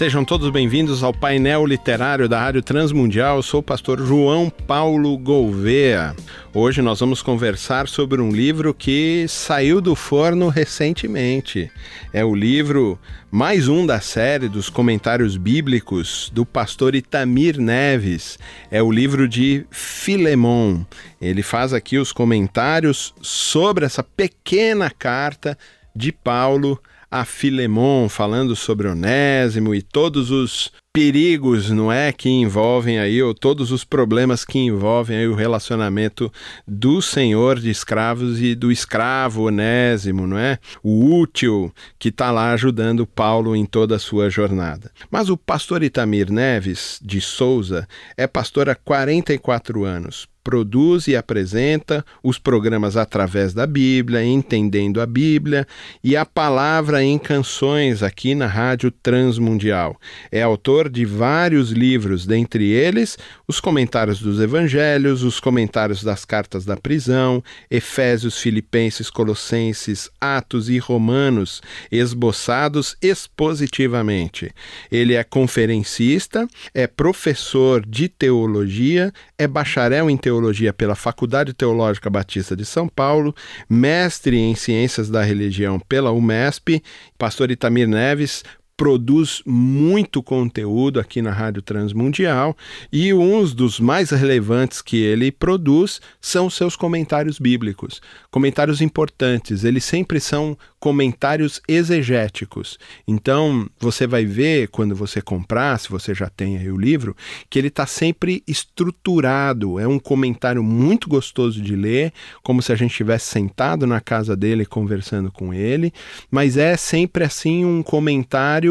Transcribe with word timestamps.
Sejam 0.00 0.24
todos 0.24 0.48
bem-vindos 0.48 1.02
ao 1.02 1.12
painel 1.12 1.66
literário 1.66 2.26
da 2.26 2.40
Rádio 2.40 2.62
Transmundial. 2.62 3.36
Eu 3.36 3.42
sou 3.42 3.60
o 3.60 3.62
pastor 3.62 4.00
João 4.00 4.48
Paulo 4.48 5.14
Gouveia. 5.18 6.16
Hoje 6.54 6.80
nós 6.80 7.00
vamos 7.00 7.20
conversar 7.20 7.86
sobre 7.86 8.18
um 8.18 8.30
livro 8.30 8.72
que 8.72 9.26
saiu 9.28 9.78
do 9.78 9.94
forno 9.94 10.48
recentemente. 10.48 11.70
É 12.14 12.24
o 12.24 12.34
livro 12.34 12.98
mais 13.30 13.68
um 13.68 13.84
da 13.84 14.00
série 14.00 14.48
dos 14.48 14.70
comentários 14.70 15.36
bíblicos 15.36 16.30
do 16.32 16.46
pastor 16.46 16.94
Itamir 16.94 17.60
Neves. 17.60 18.38
É 18.70 18.82
o 18.82 18.90
livro 18.90 19.28
de 19.28 19.66
Filemon. 19.70 20.82
Ele 21.20 21.42
faz 21.42 21.74
aqui 21.74 21.98
os 21.98 22.10
comentários 22.10 23.12
sobre 23.20 23.84
essa 23.84 24.02
pequena 24.02 24.88
carta 24.88 25.58
de 25.94 26.10
Paulo 26.10 26.80
a 27.10 27.24
Filemon, 27.24 28.08
falando 28.08 28.54
sobre 28.54 28.86
Onésimo 28.86 29.74
e 29.74 29.82
todos 29.82 30.30
os 30.30 30.70
perigos, 30.92 31.70
não 31.70 31.90
é, 31.90 32.12
que 32.12 32.28
envolvem 32.28 32.98
aí, 32.98 33.22
ou 33.22 33.32
todos 33.32 33.70
os 33.70 33.84
problemas 33.84 34.44
que 34.44 34.58
envolvem 34.58 35.18
aí 35.18 35.28
o 35.28 35.34
relacionamento 35.34 36.32
do 36.66 37.00
senhor 37.00 37.60
de 37.60 37.70
escravos 37.70 38.40
e 38.40 38.54
do 38.54 38.72
escravo 38.72 39.46
Onésimo, 39.46 40.26
não 40.26 40.38
é? 40.38 40.58
O 40.82 41.16
útil 41.16 41.72
que 41.98 42.08
está 42.08 42.30
lá 42.30 42.52
ajudando 42.52 43.06
Paulo 43.06 43.54
em 43.54 43.64
toda 43.64 43.96
a 43.96 44.00
sua 44.00 44.28
jornada. 44.30 44.90
Mas 45.10 45.28
o 45.28 45.36
pastor 45.36 45.82
Itamir 45.82 46.30
Neves 46.30 46.98
de 47.02 47.20
Souza 47.20 47.88
é 48.16 48.26
pastor 48.26 48.68
há 48.68 48.74
44 48.74 49.84
anos, 49.84 50.26
produz 50.50 51.06
e 51.06 51.14
apresenta 51.14 52.04
os 52.24 52.36
programas 52.36 52.96
através 52.96 53.54
da 53.54 53.68
Bíblia, 53.68 54.24
entendendo 54.24 55.00
a 55.00 55.06
Bíblia 55.06 55.64
e 56.02 56.16
a 56.16 56.26
palavra 56.26 57.04
em 57.04 57.16
canções 57.16 58.02
aqui 58.02 58.34
na 58.34 58.48
Rádio 58.48 58.90
Transmundial. 58.90 59.96
É 60.32 60.42
autor 60.42 60.88
de 60.88 61.04
vários 61.04 61.70
livros, 61.70 62.26
dentre 62.26 62.68
eles 62.68 63.16
os 63.46 63.60
comentários 63.60 64.20
dos 64.20 64.40
evangelhos, 64.40 65.22
os 65.22 65.38
comentários 65.38 66.02
das 66.02 66.24
cartas 66.24 66.64
da 66.64 66.76
prisão, 66.76 67.40
Efésios, 67.70 68.36
Filipenses, 68.36 69.08
Colossenses, 69.08 70.10
Atos 70.20 70.68
e 70.68 70.78
Romanos, 70.78 71.62
esboçados 71.92 72.96
expositivamente. 73.00 74.50
Ele 74.90 75.14
é 75.14 75.22
conferencista, 75.22 76.48
é 76.74 76.88
professor 76.88 77.86
de 77.86 78.08
teologia, 78.08 79.12
é 79.38 79.46
bacharel 79.46 80.10
em 80.10 80.16
teologia 80.16 80.39
Teologia 80.40 80.72
pela 80.72 80.94
Faculdade 80.94 81.52
Teológica 81.52 82.08
Batista 82.08 82.56
de 82.56 82.64
São 82.64 82.88
Paulo, 82.88 83.34
mestre 83.68 84.38
em 84.38 84.54
Ciências 84.54 85.10
da 85.10 85.22
Religião 85.22 85.78
pela 85.78 86.10
UMESP. 86.12 86.82
Pastor 87.18 87.50
Itamir 87.50 87.86
Neves 87.86 88.42
produz 88.80 89.42
muito 89.44 90.22
conteúdo 90.22 90.98
aqui 90.98 91.20
na 91.20 91.30
Rádio 91.30 91.60
Transmundial 91.60 92.56
e 92.90 93.12
um 93.12 93.44
dos 93.44 93.78
mais 93.78 94.08
relevantes 94.08 94.80
que 94.80 94.96
ele 94.96 95.30
produz 95.30 96.00
são 96.18 96.48
seus 96.48 96.76
comentários 96.76 97.38
bíblicos. 97.38 98.00
Comentários 98.30 98.80
importantes, 98.80 99.64
eles 99.64 99.84
sempre 99.84 100.18
são 100.18 100.56
comentários 100.78 101.60
exegéticos. 101.68 102.78
Então, 103.06 103.68
você 103.78 104.06
vai 104.06 104.24
ver 104.24 104.68
quando 104.68 104.96
você 104.96 105.20
comprar, 105.20 105.78
se 105.78 105.90
você 105.90 106.14
já 106.14 106.30
tem 106.30 106.56
aí 106.56 106.70
o 106.70 106.78
livro, 106.78 107.14
que 107.50 107.58
ele 107.58 107.68
está 107.68 107.84
sempre 107.84 108.42
estruturado. 108.48 109.78
É 109.78 109.86
um 109.86 109.98
comentário 109.98 110.62
muito 110.62 111.06
gostoso 111.06 111.60
de 111.60 111.76
ler, 111.76 112.14
como 112.42 112.62
se 112.62 112.72
a 112.72 112.76
gente 112.76 112.92
estivesse 112.92 113.26
sentado 113.26 113.86
na 113.86 114.00
casa 114.00 114.34
dele 114.34 114.64
conversando 114.64 115.30
com 115.30 115.52
ele, 115.52 115.92
mas 116.30 116.56
é 116.56 116.78
sempre 116.78 117.24
assim 117.24 117.62
um 117.66 117.82
comentário 117.82 118.69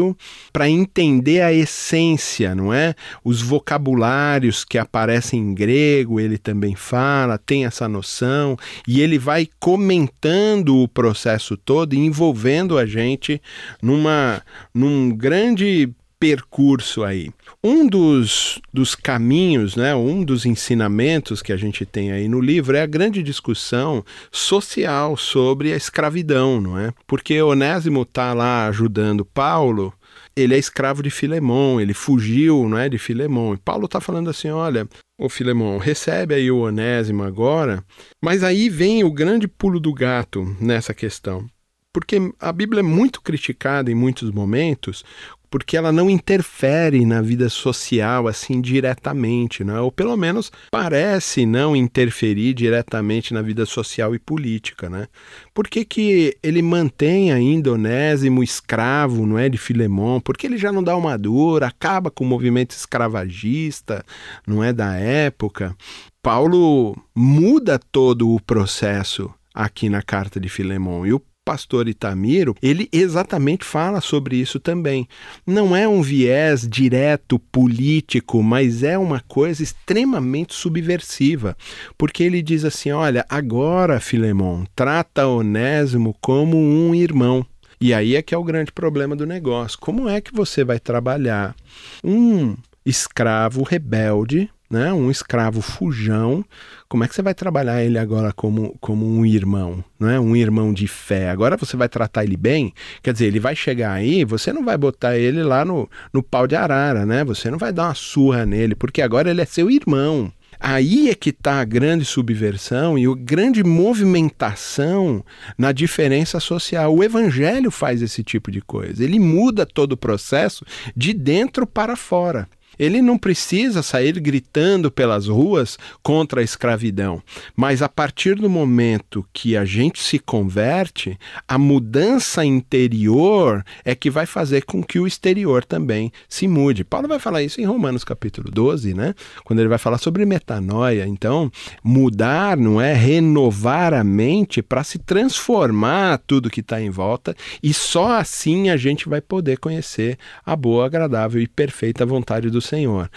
para 0.52 0.68
entender 0.68 1.40
a 1.42 1.52
essência, 1.52 2.54
não 2.54 2.72
é? 2.72 2.94
Os 3.24 3.42
vocabulários 3.42 4.64
que 4.64 4.78
aparecem 4.78 5.40
em 5.40 5.54
grego, 5.54 6.20
ele 6.20 6.38
também 6.38 6.74
fala, 6.74 7.38
tem 7.38 7.64
essa 7.64 7.88
noção, 7.88 8.56
e 8.86 9.00
ele 9.00 9.18
vai 9.18 9.48
comentando 9.58 10.76
o 10.76 10.88
processo 10.88 11.56
todo 11.56 11.94
e 11.94 11.98
envolvendo 11.98 12.78
a 12.78 12.86
gente 12.86 13.40
numa, 13.82 14.42
num 14.74 15.10
grande 15.10 15.92
percurso 16.20 17.02
aí. 17.02 17.30
Um 17.64 17.86
dos, 17.86 18.60
dos 18.72 18.94
caminhos, 18.94 19.74
né, 19.74 19.94
um 19.94 20.22
dos 20.22 20.44
ensinamentos 20.44 21.40
que 21.40 21.52
a 21.52 21.56
gente 21.56 21.86
tem 21.86 22.12
aí 22.12 22.28
no 22.28 22.40
livro 22.40 22.76
é 22.76 22.82
a 22.82 22.86
grande 22.86 23.22
discussão 23.22 24.04
social 24.30 25.16
sobre 25.16 25.72
a 25.72 25.76
escravidão, 25.76 26.60
não 26.60 26.78
é? 26.78 26.92
Porque 27.06 27.40
Onésimo 27.40 28.02
está 28.02 28.34
lá 28.34 28.68
ajudando 28.68 29.24
Paulo, 29.24 29.92
ele 30.36 30.54
é 30.54 30.58
escravo 30.58 31.02
de 31.02 31.10
Filemão, 31.10 31.80
ele 31.80 31.94
fugiu 31.94 32.68
não 32.68 32.78
é, 32.78 32.88
de 32.88 32.98
Filemão. 32.98 33.54
E 33.54 33.58
Paulo 33.58 33.86
está 33.86 34.00
falando 34.00 34.28
assim: 34.30 34.50
olha, 34.50 34.86
ô 35.18 35.28
Filemão, 35.28 35.78
recebe 35.78 36.34
aí 36.34 36.50
o 36.50 36.60
Onésimo 36.60 37.22
agora, 37.22 37.82
mas 38.22 38.44
aí 38.44 38.68
vem 38.68 39.02
o 39.04 39.10
grande 39.10 39.48
pulo 39.48 39.80
do 39.80 39.92
gato 39.92 40.56
nessa 40.60 40.92
questão. 40.92 41.46
Porque 41.92 42.18
a 42.38 42.52
Bíblia 42.52 42.80
é 42.80 42.84
muito 42.84 43.20
criticada 43.20 43.90
em 43.90 43.94
muitos 43.94 44.30
momentos 44.30 45.04
porque 45.50 45.76
ela 45.76 45.90
não 45.90 46.08
interfere 46.08 47.04
na 47.04 47.20
vida 47.20 47.48
social 47.48 48.28
assim 48.28 48.60
diretamente, 48.60 49.64
né? 49.64 49.80
ou 49.80 49.90
pelo 49.90 50.16
menos 50.16 50.52
parece 50.70 51.44
não 51.44 51.74
interferir 51.74 52.54
diretamente 52.54 53.34
na 53.34 53.42
vida 53.42 53.66
social 53.66 54.14
e 54.14 54.18
política. 54.18 54.88
Né? 54.88 55.08
Por 55.52 55.68
que, 55.68 55.84
que 55.84 56.36
ele 56.42 56.62
mantém 56.62 57.32
ainda 57.32 57.72
Onésimo 57.72 58.42
escravo 58.42 59.26
não 59.26 59.38
é, 59.38 59.48
de 59.48 59.58
Filemon? 59.58 60.20
Porque 60.20 60.46
ele 60.46 60.56
já 60.56 60.70
não 60.70 60.82
dá 60.82 60.96
uma 60.96 61.18
dura, 61.18 61.66
acaba 61.66 62.10
com 62.10 62.24
o 62.24 62.28
movimento 62.28 62.70
escravagista 62.70 64.04
não 64.46 64.62
é 64.62 64.72
da 64.72 64.94
época. 64.94 65.76
Paulo 66.22 66.96
muda 67.14 67.78
todo 67.78 68.30
o 68.30 68.40
processo 68.40 69.32
aqui 69.54 69.88
na 69.88 70.02
carta 70.02 70.38
de 70.38 70.48
Filemon. 70.48 71.06
E 71.06 71.12
o 71.12 71.22
pastor 71.50 71.88
Itamiro, 71.88 72.54
ele 72.62 72.88
exatamente 72.92 73.64
fala 73.64 74.00
sobre 74.00 74.36
isso 74.36 74.60
também. 74.60 75.08
Não 75.44 75.74
é 75.74 75.88
um 75.88 76.00
viés 76.00 76.64
direto 76.68 77.40
político, 77.40 78.40
mas 78.40 78.84
é 78.84 78.96
uma 78.96 79.18
coisa 79.18 79.60
extremamente 79.60 80.54
subversiva, 80.54 81.56
porque 81.98 82.22
ele 82.22 82.40
diz 82.40 82.64
assim: 82.64 82.92
olha, 82.92 83.26
agora, 83.28 83.98
Filemon, 83.98 84.62
trata 84.76 85.26
Onésimo 85.26 86.14
como 86.20 86.56
um 86.56 86.94
irmão. 86.94 87.44
E 87.80 87.92
aí 87.92 88.14
é 88.14 88.22
que 88.22 88.32
é 88.32 88.38
o 88.38 88.44
grande 88.44 88.70
problema 88.70 89.16
do 89.16 89.26
negócio. 89.26 89.76
Como 89.80 90.08
é 90.08 90.20
que 90.20 90.32
você 90.32 90.62
vai 90.62 90.78
trabalhar 90.78 91.56
um 92.04 92.54
escravo 92.86 93.64
rebelde 93.64 94.48
né, 94.70 94.92
um 94.92 95.10
escravo 95.10 95.60
fujão, 95.60 96.44
como 96.88 97.02
é 97.02 97.08
que 97.08 97.14
você 97.14 97.22
vai 97.22 97.34
trabalhar 97.34 97.82
ele 97.82 97.98
agora 97.98 98.32
como, 98.32 98.76
como 98.80 99.04
um 99.04 99.26
irmão, 99.26 99.84
né, 99.98 100.20
um 100.20 100.36
irmão 100.36 100.72
de 100.72 100.86
fé? 100.86 101.30
Agora 101.30 101.56
você 101.56 101.76
vai 101.76 101.88
tratar 101.88 102.22
ele 102.22 102.36
bem? 102.36 102.72
Quer 103.02 103.12
dizer, 103.12 103.26
ele 103.26 103.40
vai 103.40 103.56
chegar 103.56 103.92
aí, 103.92 104.24
você 104.24 104.52
não 104.52 104.64
vai 104.64 104.78
botar 104.78 105.18
ele 105.18 105.42
lá 105.42 105.64
no, 105.64 105.90
no 106.12 106.22
pau 106.22 106.46
de 106.46 106.54
arara, 106.54 107.04
né? 107.04 107.24
Você 107.24 107.50
não 107.50 107.58
vai 107.58 107.72
dar 107.72 107.88
uma 107.88 107.94
surra 107.94 108.46
nele, 108.46 108.76
porque 108.76 109.02
agora 109.02 109.30
ele 109.30 109.40
é 109.40 109.44
seu 109.44 109.68
irmão. 109.70 110.32
Aí 110.62 111.08
é 111.08 111.14
que 111.14 111.30
está 111.30 111.60
a 111.60 111.64
grande 111.64 112.04
subversão 112.04 112.98
e 112.98 113.06
a 113.06 113.14
grande 113.16 113.64
movimentação 113.64 115.24
na 115.56 115.72
diferença 115.72 116.38
social. 116.38 116.94
O 116.94 117.02
evangelho 117.02 117.70
faz 117.70 118.02
esse 118.02 118.22
tipo 118.22 118.50
de 118.50 118.60
coisa. 118.60 119.02
Ele 119.02 119.18
muda 119.18 119.64
todo 119.64 119.92
o 119.92 119.96
processo 119.96 120.64
de 120.94 121.14
dentro 121.14 121.66
para 121.66 121.96
fora. 121.96 122.46
Ele 122.80 123.02
não 123.02 123.18
precisa 123.18 123.82
sair 123.82 124.18
gritando 124.18 124.90
pelas 124.90 125.28
ruas 125.28 125.78
contra 126.02 126.40
a 126.40 126.44
escravidão, 126.44 127.22
mas 127.54 127.82
a 127.82 127.90
partir 127.90 128.36
do 128.36 128.48
momento 128.48 129.26
que 129.34 129.54
a 129.54 129.66
gente 129.66 130.02
se 130.02 130.18
converte, 130.18 131.18
a 131.46 131.58
mudança 131.58 132.42
interior 132.42 133.62
é 133.84 133.94
que 133.94 134.08
vai 134.08 134.24
fazer 134.24 134.64
com 134.64 134.82
que 134.82 134.98
o 134.98 135.06
exterior 135.06 135.62
também 135.62 136.10
se 136.26 136.48
mude. 136.48 136.82
Paulo 136.82 137.06
vai 137.06 137.18
falar 137.18 137.42
isso 137.42 137.60
em 137.60 137.66
Romanos 137.66 138.02
capítulo 138.02 138.50
12, 138.50 138.94
né? 138.94 139.14
Quando 139.44 139.58
ele 139.58 139.68
vai 139.68 139.76
falar 139.76 139.98
sobre 139.98 140.24
metanoia. 140.24 141.06
Então, 141.06 141.52
mudar 141.84 142.56
não 142.56 142.80
é 142.80 142.94
renovar 142.94 143.92
a 143.92 144.02
mente 144.02 144.62
para 144.62 144.82
se 144.82 144.98
transformar 144.98 146.22
tudo 146.26 146.48
que 146.48 146.60
está 146.60 146.80
em 146.80 146.88
volta 146.88 147.36
e 147.62 147.74
só 147.74 148.12
assim 148.12 148.70
a 148.70 148.76
gente 148.78 149.06
vai 149.06 149.20
poder 149.20 149.58
conhecer 149.58 150.18
a 150.46 150.56
boa, 150.56 150.86
agradável 150.86 151.42
e 151.42 151.46
perfeita 151.46 152.06
vontade 152.06 152.48
do 152.48 152.60
Senhor. 152.70 153.10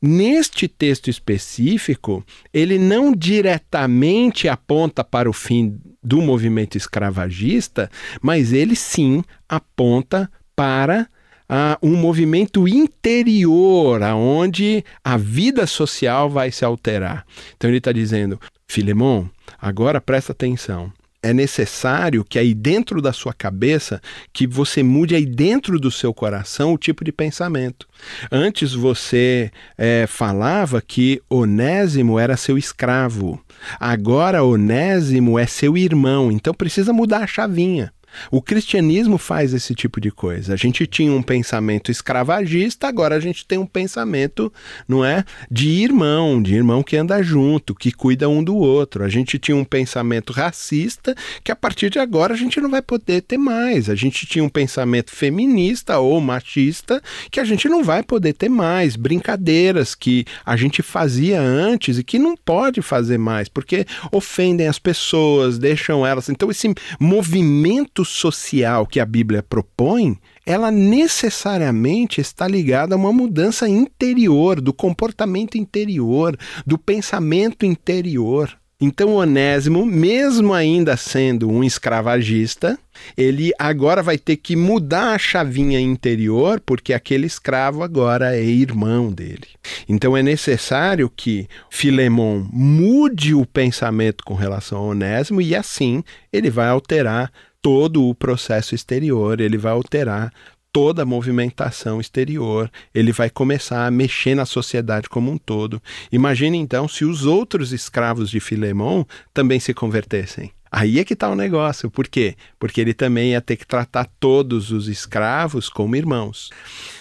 Neste 0.00 0.68
texto 0.68 1.08
específico, 1.08 2.24
ele 2.52 2.78
não 2.78 3.12
diretamente 3.12 4.48
aponta 4.48 5.02
para 5.02 5.28
o 5.28 5.32
fim 5.32 5.80
do 6.02 6.22
movimento 6.22 6.76
escravagista, 6.76 7.90
mas 8.22 8.52
ele 8.52 8.76
sim 8.76 9.24
aponta 9.48 10.30
para 10.54 11.08
uh, 11.48 11.86
um 11.86 11.96
movimento 11.96 12.68
interior, 12.68 14.02
aonde 14.02 14.84
a 15.02 15.16
vida 15.16 15.66
social 15.66 16.30
vai 16.30 16.52
se 16.52 16.64
alterar. 16.64 17.24
Então 17.56 17.68
ele 17.68 17.78
está 17.78 17.90
dizendo, 17.90 18.40
Filemon, 18.68 19.26
agora 19.60 20.00
presta 20.00 20.30
atenção 20.32 20.92
é 21.28 21.32
necessário 21.34 22.24
que 22.24 22.38
aí 22.38 22.54
dentro 22.54 23.02
da 23.02 23.12
sua 23.12 23.32
cabeça, 23.32 24.00
que 24.32 24.46
você 24.46 24.82
mude 24.82 25.14
aí 25.14 25.26
dentro 25.26 25.78
do 25.78 25.90
seu 25.90 26.12
coração 26.14 26.72
o 26.72 26.78
tipo 26.78 27.04
de 27.04 27.12
pensamento. 27.12 27.86
Antes 28.30 28.72
você 28.72 29.50
é, 29.76 30.06
falava 30.06 30.80
que 30.80 31.20
Onésimo 31.28 32.18
era 32.18 32.36
seu 32.36 32.56
escravo. 32.56 33.40
Agora 33.78 34.42
Onésimo 34.42 35.38
é 35.38 35.46
seu 35.46 35.76
irmão. 35.76 36.32
Então 36.32 36.54
precisa 36.54 36.92
mudar 36.92 37.18
a 37.18 37.26
chavinha. 37.26 37.92
O 38.30 38.42
cristianismo 38.42 39.18
faz 39.18 39.54
esse 39.54 39.74
tipo 39.74 40.00
de 40.00 40.10
coisa. 40.10 40.54
A 40.54 40.56
gente 40.56 40.86
tinha 40.86 41.12
um 41.12 41.22
pensamento 41.22 41.90
escravagista, 41.90 42.88
agora 42.88 43.16
a 43.16 43.20
gente 43.20 43.46
tem 43.46 43.58
um 43.58 43.66
pensamento, 43.66 44.52
não 44.86 45.04
é, 45.04 45.24
de 45.50 45.68
irmão, 45.68 46.42
de 46.42 46.54
irmão 46.54 46.82
que 46.82 46.96
anda 46.96 47.22
junto, 47.22 47.74
que 47.74 47.92
cuida 47.92 48.28
um 48.28 48.42
do 48.42 48.56
outro. 48.56 49.04
A 49.04 49.08
gente 49.08 49.38
tinha 49.38 49.56
um 49.56 49.64
pensamento 49.64 50.32
racista 50.32 51.14
que 51.42 51.52
a 51.52 51.56
partir 51.56 51.90
de 51.90 51.98
agora 51.98 52.34
a 52.34 52.36
gente 52.36 52.60
não 52.60 52.70
vai 52.70 52.82
poder 52.82 53.22
ter 53.22 53.38
mais. 53.38 53.88
A 53.88 53.94
gente 53.94 54.26
tinha 54.26 54.44
um 54.44 54.48
pensamento 54.48 55.10
feminista 55.10 55.98
ou 55.98 56.20
machista 56.20 57.02
que 57.30 57.40
a 57.40 57.44
gente 57.44 57.68
não 57.68 57.82
vai 57.84 58.02
poder 58.02 58.32
ter 58.32 58.48
mais. 58.48 58.96
Brincadeiras 58.96 59.94
que 59.94 60.24
a 60.44 60.56
gente 60.56 60.82
fazia 60.82 61.40
antes 61.40 61.98
e 61.98 62.04
que 62.04 62.18
não 62.18 62.36
pode 62.36 62.82
fazer 62.82 63.18
mais, 63.18 63.48
porque 63.48 63.86
ofendem 64.10 64.66
as 64.66 64.78
pessoas, 64.78 65.58
deixam 65.58 66.06
elas. 66.06 66.28
Então 66.28 66.50
esse 66.50 66.72
movimento 66.98 68.04
social 68.08 68.86
que 68.86 69.00
a 69.00 69.06
Bíblia 69.06 69.42
propõe, 69.42 70.18
ela 70.44 70.70
necessariamente 70.70 72.20
está 72.20 72.48
ligada 72.48 72.94
a 72.94 72.98
uma 72.98 73.12
mudança 73.12 73.68
interior, 73.68 74.60
do 74.60 74.72
comportamento 74.72 75.56
interior, 75.56 76.36
do 76.66 76.78
pensamento 76.78 77.66
interior. 77.66 78.58
Então, 78.80 79.14
Onésimo, 79.14 79.84
mesmo 79.84 80.54
ainda 80.54 80.96
sendo 80.96 81.50
um 81.50 81.64
escravagista, 81.64 82.78
ele 83.16 83.50
agora 83.58 84.04
vai 84.04 84.16
ter 84.16 84.36
que 84.36 84.54
mudar 84.54 85.14
a 85.14 85.18
chavinha 85.18 85.80
interior, 85.80 86.60
porque 86.64 86.94
aquele 86.94 87.26
escravo 87.26 87.82
agora 87.82 88.36
é 88.36 88.44
irmão 88.44 89.10
dele. 89.12 89.48
Então, 89.88 90.16
é 90.16 90.22
necessário 90.22 91.10
que 91.10 91.48
Filemon 91.68 92.46
mude 92.52 93.34
o 93.34 93.44
pensamento 93.44 94.22
com 94.24 94.34
relação 94.34 94.78
a 94.78 94.82
Onésimo 94.82 95.42
e 95.42 95.56
assim 95.56 96.04
ele 96.32 96.48
vai 96.48 96.68
alterar 96.68 97.32
todo 97.62 98.08
o 98.08 98.14
processo 98.14 98.74
exterior, 98.74 99.40
ele 99.40 99.58
vai 99.58 99.72
alterar 99.72 100.32
toda 100.72 101.02
a 101.02 101.06
movimentação 101.06 102.00
exterior, 102.00 102.70
ele 102.94 103.12
vai 103.12 103.30
começar 103.30 103.86
a 103.86 103.90
mexer 103.90 104.34
na 104.34 104.46
sociedade 104.46 105.08
como 105.08 105.30
um 105.30 105.38
todo. 105.38 105.82
Imagine 106.12 106.58
então 106.58 106.86
se 106.86 107.04
os 107.04 107.26
outros 107.26 107.72
escravos 107.72 108.30
de 108.30 108.38
Filemão 108.38 109.06
também 109.32 109.58
se 109.58 109.74
convertessem. 109.74 110.52
Aí 110.70 110.98
é 110.98 111.04
que 111.04 111.14
está 111.14 111.30
o 111.30 111.34
negócio. 111.34 111.90
Por 111.90 112.06
quê? 112.06 112.36
Porque 112.58 112.80
ele 112.80 112.92
também 112.92 113.30
ia 113.30 113.40
ter 113.40 113.56
que 113.56 113.66
tratar 113.66 114.06
todos 114.20 114.70
os 114.70 114.86
escravos 114.86 115.68
como 115.68 115.96
irmãos. 115.96 116.50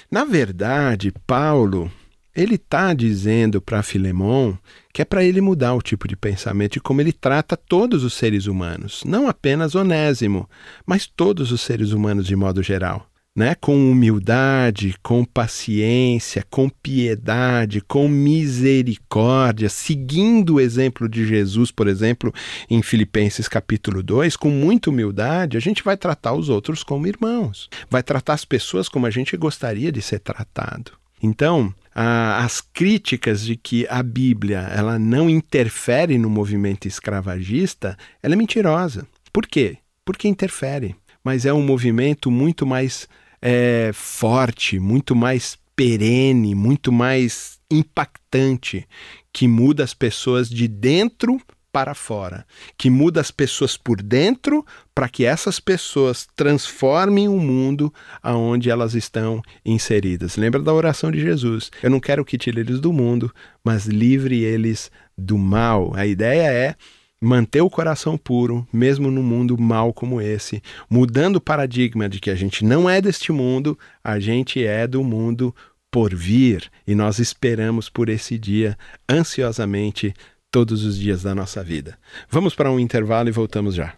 Na 0.09 0.23
verdade, 0.23 1.13
Paulo 1.25 1.91
ele 2.37 2.53
está 2.53 2.93
dizendo 2.93 3.59
para 3.59 3.81
Filemon 3.81 4.53
que 4.93 5.01
é 5.01 5.05
para 5.05 5.23
ele 5.23 5.41
mudar 5.41 5.73
o 5.73 5.81
tipo 5.81 6.07
de 6.07 6.15
pensamento 6.15 6.77
e 6.77 6.79
como 6.79 7.01
ele 7.01 7.11
trata 7.11 7.57
todos 7.57 8.03
os 8.03 8.13
seres 8.13 8.45
humanos, 8.45 9.03
não 9.05 9.27
apenas 9.27 9.75
Onésimo, 9.75 10.47
mas 10.85 11.07
todos 11.07 11.51
os 11.51 11.61
seres 11.61 11.91
humanos 11.91 12.25
de 12.27 12.35
modo 12.35 12.61
geral. 12.61 13.09
Né? 13.35 13.53
Com 13.53 13.91
humildade, 13.91 14.95
com 15.03 15.23
paciência, 15.23 16.43
com 16.49 16.67
piedade, 16.67 17.81
com 17.81 18.07
misericórdia, 18.07 19.69
seguindo 19.69 20.55
o 20.55 20.59
exemplo 20.59 21.07
de 21.07 21.27
Jesus, 21.27 21.69
por 21.69 21.87
exemplo, 21.87 22.33
em 22.67 22.81
Filipenses 22.81 23.47
capítulo 23.47 24.01
2, 24.01 24.35
com 24.35 24.49
muita 24.49 24.89
humildade, 24.89 25.57
a 25.57 25.59
gente 25.59 25.83
vai 25.83 25.95
tratar 25.95 26.33
os 26.33 26.49
outros 26.49 26.83
como 26.83 27.05
irmãos, 27.05 27.69
vai 27.87 28.01
tratar 28.01 28.33
as 28.33 28.45
pessoas 28.45 28.89
como 28.89 29.05
a 29.05 29.11
gente 29.11 29.37
gostaria 29.37 29.91
de 29.91 30.01
ser 30.01 30.19
tratado. 30.19 30.93
Então, 31.21 31.73
as 31.93 32.61
críticas 32.61 33.43
de 33.43 33.55
que 33.55 33.87
a 33.89 34.03
Bíblia 34.03 34.59
ela 34.71 34.99
não 34.99 35.29
interfere 35.29 36.17
no 36.17 36.29
movimento 36.29 36.87
escravagista, 36.87 37.97
ela 38.21 38.35
é 38.35 38.37
mentirosa. 38.37 39.07
Por 39.33 39.47
quê? 39.47 39.77
Porque 40.05 40.27
interfere, 40.27 40.95
mas 41.23 41.45
é 41.45 41.51
um 41.51 41.63
movimento 41.63 42.29
muito 42.29 42.65
mais 42.65 43.07
é, 43.41 43.91
forte, 43.93 44.79
muito 44.79 45.15
mais 45.15 45.57
perene, 45.75 46.53
muito 46.55 46.91
mais 46.91 47.59
impactante, 47.69 48.87
que 49.33 49.47
muda 49.47 49.83
as 49.83 49.93
pessoas 49.93 50.49
de 50.49 50.67
dentro 50.67 51.41
para 51.71 51.93
fora, 51.93 52.45
que 52.77 52.89
muda 52.89 53.21
as 53.21 53.29
pessoas 53.29 53.77
por 53.77 54.01
dentro 54.01 54.65
para 54.95 55.07
que 55.07 55.25
essas 55.25 55.59
pessoas 55.59 56.27
transformem 56.35 57.27
o 57.27 57.37
mundo 57.37 57.93
aonde 58.21 58.69
elas 58.69 58.95
estão 58.95 59.41
inseridas. 59.63 60.37
Lembra 60.37 60.61
da 60.61 60.73
oração 60.73 61.11
de 61.11 61.19
Jesus? 61.19 61.71
Eu 61.83 61.89
não 61.89 61.99
quero 61.99 62.25
que 62.25 62.37
tire 62.37 62.61
eles 62.61 62.79
do 62.79 62.91
mundo, 62.91 63.31
mas 63.63 63.85
livre 63.85 64.43
eles 64.43 64.91
do 65.17 65.37
mal. 65.37 65.93
A 65.95 66.05
ideia 66.05 66.51
é 66.51 66.75
manter 67.19 67.61
o 67.61 67.69
coração 67.69 68.17
puro, 68.17 68.67
mesmo 68.71 69.09
num 69.09 69.23
mundo 69.23 69.57
mal 69.59 69.93
como 69.93 70.21
esse, 70.21 70.61
mudando 70.89 71.37
o 71.37 71.41
paradigma 71.41 72.07
de 72.07 72.19
que 72.19 72.29
a 72.29 72.35
gente 72.35 72.63
não 72.63 72.89
é 72.89 73.01
deste 73.01 73.31
mundo, 73.31 73.77
a 74.03 74.19
gente 74.19 74.63
é 74.63 74.87
do 74.87 75.03
mundo 75.03 75.53
por 75.91 76.13
vir 76.13 76.69
e 76.85 76.93
nós 76.93 77.17
esperamos 77.17 77.89
por 77.89 78.09
esse 78.09 78.37
dia 78.37 78.77
ansiosamente 79.09 80.13
todos 80.51 80.83
os 80.83 80.97
dias 80.97 81.23
da 81.23 81.35
nossa 81.35 81.63
vida. 81.63 81.97
Vamos 82.29 82.55
para 82.55 82.71
um 82.71 82.79
intervalo 82.79 83.29
e 83.29 83.31
voltamos 83.31 83.75
já. 83.75 83.93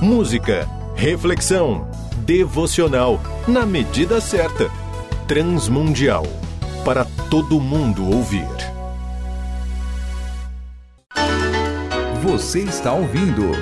Música, 0.00 0.68
reflexão, 0.94 1.90
devocional, 2.24 3.20
na 3.46 3.66
medida 3.66 4.20
certa. 4.20 4.70
Transmundial. 5.26 6.24
Para 6.84 7.04
todo 7.30 7.60
mundo 7.60 8.08
ouvir. 8.10 8.46
Você 12.22 12.60
está 12.60 12.92
ouvindo. 12.92 13.52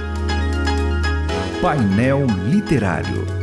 Painel 1.60 2.26
Literário. 2.48 3.35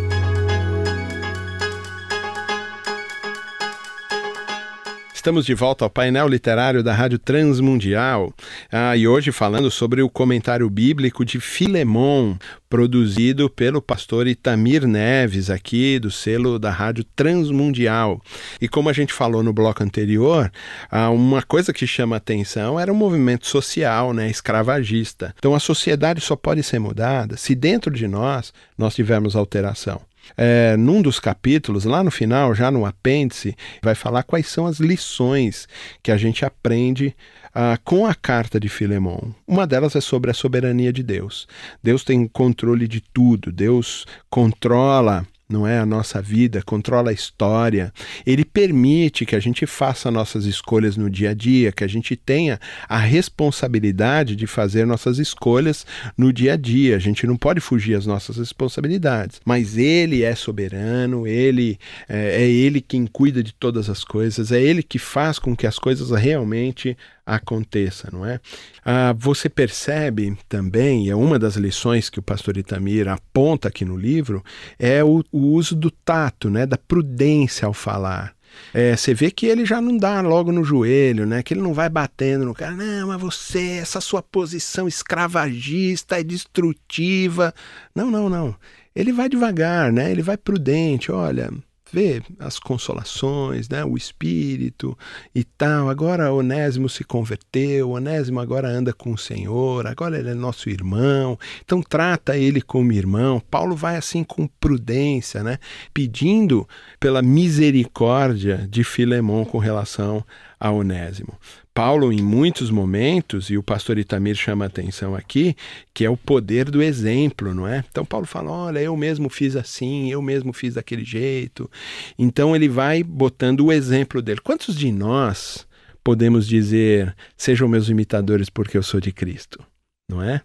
Estamos 5.23 5.45
de 5.45 5.53
volta 5.53 5.85
ao 5.85 5.89
painel 5.89 6.27
literário 6.27 6.83
da 6.83 6.93
Rádio 6.93 7.17
Transmundial 7.17 8.33
ah, 8.69 8.97
e 8.97 9.07
hoje 9.07 9.31
falando 9.31 9.71
sobre 9.71 10.01
o 10.01 10.09
comentário 10.09 10.69
bíblico 10.69 11.23
de 11.23 11.39
Filemon, 11.39 12.35
produzido 12.69 13.49
pelo 13.49 13.81
pastor 13.81 14.27
Itamir 14.27 14.85
Neves, 14.85 15.49
aqui 15.49 15.97
do 15.97 16.11
selo 16.11 16.59
da 16.59 16.69
Rádio 16.69 17.05
Transmundial. 17.15 18.21
E 18.59 18.67
como 18.67 18.89
a 18.89 18.93
gente 18.93 19.13
falou 19.13 19.41
no 19.41 19.53
bloco 19.53 19.81
anterior, 19.81 20.51
ah, 20.91 21.09
uma 21.09 21.41
coisa 21.41 21.71
que 21.71 21.87
chama 21.87 22.17
atenção 22.17 22.77
era 22.77 22.91
o 22.91 22.95
movimento 22.95 23.47
social, 23.47 24.11
né, 24.11 24.29
escravagista. 24.29 25.33
Então 25.39 25.55
a 25.55 25.59
sociedade 25.61 26.19
só 26.19 26.35
pode 26.35 26.63
ser 26.63 26.79
mudada 26.79 27.37
se 27.37 27.55
dentro 27.55 27.93
de 27.93 28.09
nós 28.09 28.51
nós 28.77 28.93
tivermos 28.93 29.37
alteração. 29.37 30.01
É, 30.37 30.75
num 30.77 31.01
dos 31.01 31.19
capítulos, 31.19 31.85
lá 31.85 32.03
no 32.03 32.11
final, 32.11 32.55
já 32.55 32.71
no 32.71 32.85
apêndice, 32.85 33.55
vai 33.81 33.95
falar 33.95 34.23
quais 34.23 34.47
são 34.47 34.65
as 34.65 34.79
lições 34.79 35.67
que 36.01 36.11
a 36.11 36.17
gente 36.17 36.45
aprende 36.45 37.15
ah, 37.53 37.77
com 37.83 38.05
a 38.05 38.15
carta 38.15 38.59
de 38.59 38.69
Filemon. 38.69 39.31
Uma 39.47 39.67
delas 39.67 39.95
é 39.95 40.01
sobre 40.01 40.31
a 40.31 40.33
soberania 40.33 40.91
de 40.91 41.03
Deus. 41.03 41.47
Deus 41.81 42.03
tem 42.03 42.27
controle 42.27 42.87
de 42.87 43.01
tudo, 43.01 43.51
Deus 43.51 44.05
controla 44.29 45.25
não 45.49 45.67
é 45.67 45.77
a 45.77 45.85
nossa 45.85 46.21
vida, 46.21 46.61
controla 46.63 47.09
a 47.09 47.13
história. 47.13 47.93
Ele 48.25 48.43
permite 48.45 49.25
que 49.25 49.35
a 49.35 49.39
gente 49.39 49.65
faça 49.65 50.09
nossas 50.09 50.45
escolhas 50.45 50.97
no 50.97 51.09
dia 51.09 51.31
a 51.31 51.33
dia, 51.33 51.71
que 51.71 51.83
a 51.83 51.87
gente 51.87 52.15
tenha 52.15 52.59
a 52.87 52.97
responsabilidade 52.97 54.35
de 54.35 54.47
fazer 54.47 54.85
nossas 54.85 55.19
escolhas 55.19 55.85
no 56.17 56.31
dia 56.31 56.53
a 56.53 56.57
dia. 56.57 56.95
A 56.95 56.99
gente 56.99 57.27
não 57.27 57.37
pode 57.37 57.59
fugir 57.59 57.95
às 57.95 58.05
nossas 58.05 58.37
responsabilidades. 58.37 59.41
Mas 59.45 59.77
ele 59.77 60.23
é 60.23 60.33
soberano, 60.33 61.27
ele 61.27 61.77
é, 62.07 62.43
é 62.43 62.49
ele 62.49 62.81
quem 62.81 63.05
cuida 63.05 63.43
de 63.43 63.53
todas 63.53 63.89
as 63.89 64.03
coisas, 64.03 64.51
é 64.51 64.61
ele 64.61 64.81
que 64.81 64.97
faz 64.97 65.37
com 65.39 65.55
que 65.55 65.67
as 65.67 65.77
coisas 65.77 66.09
realmente 66.11 66.97
aconteça, 67.25 68.09
não 68.11 68.25
é? 68.25 68.39
Ah, 68.83 69.13
você 69.17 69.49
percebe 69.49 70.37
também, 70.47 71.07
e 71.07 71.09
é 71.09 71.15
uma 71.15 71.39
das 71.39 71.55
lições 71.55 72.09
que 72.09 72.19
o 72.19 72.23
pastor 72.23 72.57
Itamir 72.57 73.07
aponta 73.07 73.67
aqui 73.67 73.85
no 73.85 73.97
livro, 73.97 74.43
é 74.77 75.03
o, 75.03 75.23
o 75.31 75.39
uso 75.53 75.75
do 75.75 75.89
tato, 75.89 76.49
né, 76.49 76.65
da 76.65 76.77
prudência 76.77 77.65
ao 77.65 77.73
falar. 77.73 78.35
É, 78.73 78.95
você 78.95 79.13
vê 79.13 79.31
que 79.31 79.45
ele 79.45 79.65
já 79.65 79.81
não 79.81 79.97
dá 79.97 80.21
logo 80.21 80.51
no 80.51 80.63
joelho, 80.63 81.25
né? 81.25 81.41
Que 81.41 81.55
ele 81.55 81.61
não 81.61 81.73
vai 81.73 81.89
batendo 81.89 82.45
no 82.45 82.53
cara, 82.53 82.71
não, 82.71 83.07
mas 83.07 83.19
você, 83.19 83.79
essa 83.81 83.99
sua 83.99 84.21
posição 84.21 84.87
escravagista 84.87 86.19
e 86.19 86.23
destrutiva. 86.23 87.53
Não, 87.95 88.11
não, 88.11 88.29
não. 88.29 88.55
Ele 88.95 89.11
vai 89.11 89.27
devagar, 89.27 89.91
né? 89.91 90.11
Ele 90.11 90.21
vai 90.21 90.37
prudente, 90.37 91.11
olha, 91.11 91.51
vê 91.93 92.23
as 92.39 92.57
consolações, 92.57 93.69
né, 93.69 93.85
o 93.85 93.95
espírito 93.95 94.97
e 95.33 95.43
tal. 95.43 95.89
Agora 95.89 96.33
Onésimo 96.33 96.89
se 96.89 97.03
converteu, 97.03 97.91
Onésimo 97.91 98.39
agora 98.39 98.67
anda 98.67 98.91
com 98.91 99.13
o 99.13 99.17
Senhor, 99.17 99.85
agora 99.85 100.17
ele 100.17 100.31
é 100.31 100.33
nosso 100.33 100.69
irmão. 100.69 101.37
Então 101.63 101.81
trata 101.81 102.35
ele 102.35 102.61
como 102.61 102.91
irmão. 102.91 103.39
Paulo 103.39 103.75
vai 103.75 103.95
assim 103.95 104.23
com 104.23 104.47
prudência, 104.47 105.43
né, 105.43 105.59
pedindo 105.93 106.67
pela 106.99 107.21
misericórdia 107.21 108.67
de 108.69 108.83
Filemão 108.83 109.45
com 109.45 109.59
relação 109.59 110.25
a 110.59 110.71
Onésimo. 110.71 111.37
Paulo, 111.73 112.13
em 112.13 112.21
muitos 112.21 112.69
momentos, 112.69 113.49
e 113.49 113.57
o 113.57 113.63
pastor 113.63 113.97
Itamir 113.97 114.35
chama 114.35 114.65
atenção 114.65 115.15
aqui, 115.15 115.55
que 115.93 116.05
é 116.05 116.09
o 116.09 116.15
poder 116.15 116.69
do 116.69 116.83
exemplo, 116.83 117.53
não 117.53 117.67
é? 117.67 117.83
Então, 117.89 118.05
Paulo 118.05 118.27
fala: 118.27 118.51
olha, 118.51 118.79
eu 118.79 118.95
mesmo 118.95 119.29
fiz 119.29 119.55
assim, 119.55 120.11
eu 120.11 120.21
mesmo 120.21 120.53
fiz 120.53 120.75
daquele 120.75 121.03
jeito. 121.03 121.69
Então, 122.17 122.55
ele 122.55 122.69
vai 122.69 123.01
botando 123.03 123.65
o 123.65 123.71
exemplo 123.71 124.21
dele. 124.21 124.39
Quantos 124.41 124.75
de 124.75 124.91
nós 124.91 125.67
podemos 126.03 126.47
dizer, 126.47 127.15
sejam 127.35 127.67
meus 127.67 127.89
imitadores 127.89 128.49
porque 128.49 128.77
eu 128.77 128.83
sou 128.83 128.99
de 128.99 129.11
Cristo? 129.11 129.63
Não 130.09 130.21
é? 130.21 130.41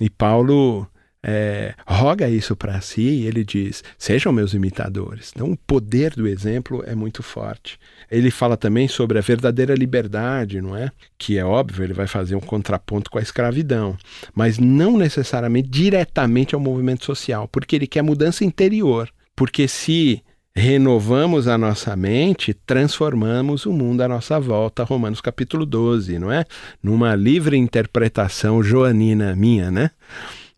E 0.00 0.08
Paulo 0.08 0.88
é, 1.24 1.74
roga 1.86 2.28
isso 2.28 2.56
para 2.56 2.80
si 2.80 3.02
e 3.02 3.26
ele 3.26 3.44
diz: 3.44 3.84
sejam 3.96 4.32
meus 4.32 4.54
imitadores. 4.54 5.32
Então, 5.34 5.52
o 5.52 5.56
poder 5.56 6.14
do 6.14 6.26
exemplo 6.26 6.82
é 6.86 6.94
muito 6.94 7.22
forte. 7.22 7.78
Ele 8.10 8.30
fala 8.30 8.56
também 8.56 8.88
sobre 8.88 9.18
a 9.18 9.22
verdadeira 9.22 9.74
liberdade, 9.74 10.60
não 10.60 10.76
é? 10.76 10.90
Que 11.16 11.38
é 11.38 11.44
óbvio, 11.44 11.84
ele 11.84 11.94
vai 11.94 12.06
fazer 12.06 12.34
um 12.34 12.40
contraponto 12.40 13.10
com 13.10 13.18
a 13.18 13.22
escravidão, 13.22 13.96
mas 14.34 14.58
não 14.58 14.98
necessariamente 14.98 15.68
diretamente 15.68 16.54
ao 16.54 16.60
movimento 16.60 17.04
social, 17.04 17.46
porque 17.48 17.76
ele 17.76 17.86
quer 17.86 18.02
mudança 18.02 18.44
interior. 18.44 19.08
Porque 19.34 19.66
se 19.66 20.22
renovamos 20.54 21.48
a 21.48 21.56
nossa 21.56 21.96
mente, 21.96 22.52
transformamos 22.52 23.64
o 23.64 23.72
mundo 23.72 24.02
à 24.02 24.08
nossa 24.08 24.38
volta. 24.38 24.84
Romanos 24.84 25.20
capítulo 25.20 25.64
12, 25.64 26.18
não 26.18 26.30
é? 26.30 26.44
Numa 26.82 27.14
livre 27.14 27.56
interpretação 27.56 28.62
joanina 28.62 29.34
minha, 29.34 29.70
né? 29.70 29.90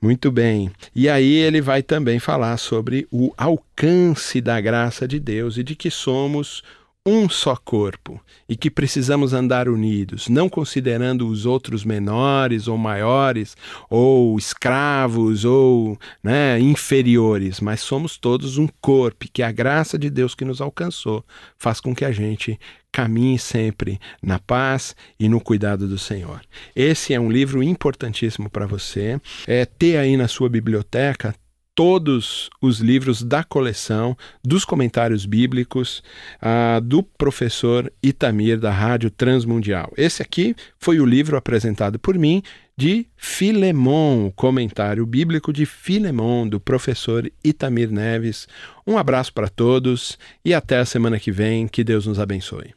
Muito 0.04 0.30
bem. 0.30 0.70
E 0.94 1.08
aí 1.08 1.32
ele 1.32 1.62
vai 1.62 1.82
também 1.82 2.18
falar 2.18 2.58
sobre 2.58 3.08
o 3.10 3.32
alcance 3.38 4.38
da 4.38 4.60
graça 4.60 5.08
de 5.08 5.18
Deus 5.18 5.56
e 5.56 5.62
de 5.62 5.74
que 5.74 5.90
somos 5.90 6.62
um 7.06 7.28
só 7.28 7.54
corpo 7.54 8.18
e 8.48 8.56
que 8.56 8.70
precisamos 8.70 9.34
andar 9.34 9.68
unidos, 9.68 10.26
não 10.28 10.48
considerando 10.48 11.28
os 11.28 11.44
outros 11.44 11.84
menores 11.84 12.66
ou 12.66 12.78
maiores, 12.78 13.54
ou 13.90 14.38
escravos 14.38 15.44
ou 15.44 15.98
né, 16.22 16.58
inferiores, 16.58 17.60
mas 17.60 17.80
somos 17.80 18.16
todos 18.16 18.56
um 18.56 18.66
corpo, 18.80 19.26
que 19.30 19.42
a 19.42 19.52
graça 19.52 19.98
de 19.98 20.08
Deus 20.08 20.34
que 20.34 20.46
nos 20.46 20.62
alcançou 20.62 21.22
faz 21.58 21.78
com 21.78 21.94
que 21.94 22.06
a 22.06 22.12
gente 22.12 22.58
caminhe 22.90 23.38
sempre 23.38 24.00
na 24.22 24.38
paz 24.38 24.96
e 25.20 25.28
no 25.28 25.40
cuidado 25.40 25.86
do 25.86 25.98
Senhor. 25.98 26.40
Esse 26.74 27.12
é 27.12 27.20
um 27.20 27.30
livro 27.30 27.62
importantíssimo 27.62 28.48
para 28.48 28.66
você. 28.66 29.20
É 29.46 29.66
ter 29.66 29.98
aí 29.98 30.16
na 30.16 30.28
sua 30.28 30.48
biblioteca 30.48 31.34
todos 31.74 32.48
os 32.60 32.78
livros 32.78 33.22
da 33.22 33.42
coleção 33.42 34.16
dos 34.42 34.64
comentários 34.64 35.26
bíblicos 35.26 36.02
uh, 36.40 36.80
do 36.80 37.02
professor 37.02 37.92
Itamir 38.02 38.58
da 38.58 38.70
Rádio 38.70 39.10
Transmundial. 39.10 39.92
Esse 39.96 40.22
aqui 40.22 40.54
foi 40.78 41.00
o 41.00 41.06
livro 41.06 41.36
apresentado 41.36 41.98
por 41.98 42.16
mim 42.16 42.42
de 42.76 43.06
Filemon, 43.16 44.26
o 44.26 44.32
comentário 44.32 45.04
bíblico 45.06 45.52
de 45.52 45.64
Filemon, 45.64 46.48
do 46.48 46.58
professor 46.58 47.30
Itamir 47.42 47.90
Neves. 47.90 48.48
Um 48.86 48.98
abraço 48.98 49.32
para 49.32 49.48
todos 49.48 50.18
e 50.44 50.52
até 50.52 50.78
a 50.78 50.84
semana 50.84 51.18
que 51.18 51.30
vem. 51.30 51.68
Que 51.68 51.84
Deus 51.84 52.06
nos 52.06 52.18
abençoe. 52.18 52.74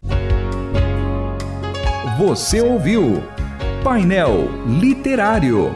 Você 2.18 2.62
ouviu 2.62 3.24
Painel 3.84 4.50
Literário. 4.80 5.76